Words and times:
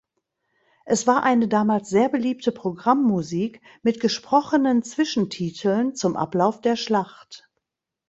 Es 0.85 1.05
war 1.05 1.21
eine 1.21 1.47
damals 1.47 1.91
sehr 1.91 2.09
beliebte 2.09 2.51
Programmmusik 2.51 3.61
mit 3.83 3.99
gesprochenen 3.99 4.81
Zwischentiteln 4.81 5.93
zum 5.93 6.17
Ablauf 6.17 6.59
der 6.59 6.75
Schlacht. 6.75 7.51